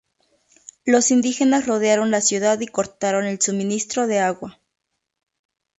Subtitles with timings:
[0.83, 4.59] Los indígenas rodearon la ciudad y cortaron el suministro de agua.